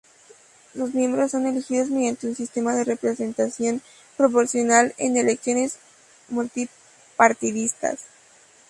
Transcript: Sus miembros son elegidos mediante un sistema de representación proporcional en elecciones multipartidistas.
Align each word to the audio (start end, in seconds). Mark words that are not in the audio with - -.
Sus 0.73 0.95
miembros 0.95 1.29
son 1.29 1.45
elegidos 1.45 1.91
mediante 1.91 2.25
un 2.25 2.33
sistema 2.35 2.73
de 2.75 2.83
representación 2.85 3.83
proporcional 4.17 4.95
en 4.97 5.15
elecciones 5.15 5.77
multipartidistas. 6.27 7.99